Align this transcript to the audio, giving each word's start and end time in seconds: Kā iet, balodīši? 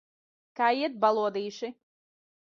Kā 0.59 0.69
iet, 0.77 0.95
balodīši? 1.03 1.69